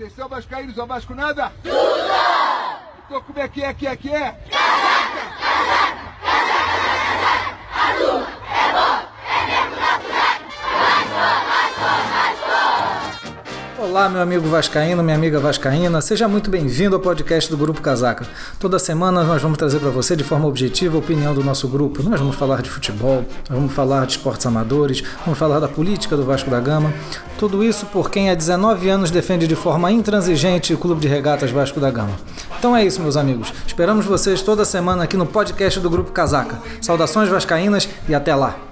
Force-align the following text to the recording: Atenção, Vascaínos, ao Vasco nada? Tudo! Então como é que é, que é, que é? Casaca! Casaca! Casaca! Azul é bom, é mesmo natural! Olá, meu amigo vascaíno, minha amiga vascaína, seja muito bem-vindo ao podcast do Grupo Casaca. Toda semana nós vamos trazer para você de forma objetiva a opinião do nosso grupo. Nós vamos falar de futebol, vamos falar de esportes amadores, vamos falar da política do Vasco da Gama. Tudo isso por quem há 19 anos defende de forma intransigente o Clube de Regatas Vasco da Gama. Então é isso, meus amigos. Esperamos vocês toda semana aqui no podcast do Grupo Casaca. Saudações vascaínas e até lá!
Atenção, 0.00 0.30
Vascaínos, 0.30 0.78
ao 0.78 0.86
Vasco 0.86 1.14
nada? 1.14 1.52
Tudo! 1.62 1.74
Então 3.04 3.20
como 3.20 3.38
é 3.38 3.46
que 3.46 3.62
é, 3.62 3.74
que 3.74 3.86
é, 3.86 3.94
que 3.94 4.08
é? 4.08 4.32
Casaca! 4.50 5.20
Casaca! 5.42 6.14
Casaca! 6.22 7.70
Azul 7.84 8.26
é 8.50 8.72
bom, 8.72 9.06
é 9.28 9.44
mesmo 9.44 9.76
natural! 9.76 10.30
Olá, 13.82 14.10
meu 14.10 14.20
amigo 14.20 14.46
vascaíno, 14.46 15.02
minha 15.02 15.16
amiga 15.16 15.40
vascaína, 15.40 16.02
seja 16.02 16.28
muito 16.28 16.50
bem-vindo 16.50 16.94
ao 16.94 17.00
podcast 17.00 17.50
do 17.50 17.56
Grupo 17.56 17.80
Casaca. 17.80 18.26
Toda 18.58 18.78
semana 18.78 19.24
nós 19.24 19.40
vamos 19.40 19.56
trazer 19.56 19.78
para 19.78 19.88
você 19.88 20.14
de 20.14 20.22
forma 20.22 20.46
objetiva 20.46 20.96
a 20.96 20.98
opinião 20.98 21.32
do 21.32 21.42
nosso 21.42 21.66
grupo. 21.66 22.02
Nós 22.02 22.20
vamos 22.20 22.36
falar 22.36 22.60
de 22.60 22.68
futebol, 22.68 23.24
vamos 23.48 23.72
falar 23.72 24.04
de 24.04 24.12
esportes 24.12 24.44
amadores, 24.44 25.02
vamos 25.24 25.38
falar 25.38 25.60
da 25.60 25.66
política 25.66 26.14
do 26.14 26.26
Vasco 26.26 26.50
da 26.50 26.60
Gama. 26.60 26.92
Tudo 27.38 27.64
isso 27.64 27.86
por 27.86 28.10
quem 28.10 28.28
há 28.28 28.34
19 28.34 28.86
anos 28.90 29.10
defende 29.10 29.46
de 29.46 29.56
forma 29.56 29.90
intransigente 29.90 30.74
o 30.74 30.78
Clube 30.78 31.00
de 31.00 31.08
Regatas 31.08 31.50
Vasco 31.50 31.80
da 31.80 31.90
Gama. 31.90 32.12
Então 32.58 32.76
é 32.76 32.84
isso, 32.84 33.00
meus 33.00 33.16
amigos. 33.16 33.50
Esperamos 33.66 34.04
vocês 34.04 34.42
toda 34.42 34.66
semana 34.66 35.04
aqui 35.04 35.16
no 35.16 35.24
podcast 35.24 35.80
do 35.80 35.88
Grupo 35.88 36.12
Casaca. 36.12 36.60
Saudações 36.82 37.30
vascaínas 37.30 37.88
e 38.06 38.14
até 38.14 38.34
lá! 38.34 38.69